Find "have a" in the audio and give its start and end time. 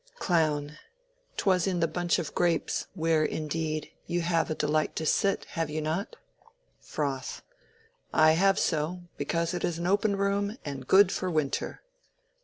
4.21-4.55